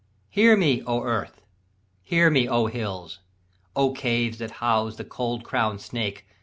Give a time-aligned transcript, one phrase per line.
[0.31, 1.43] Hear me, O Earth,
[2.01, 3.19] hear me, O Hills,
[3.75, 6.25] O Caves That house the cold crown'd snake!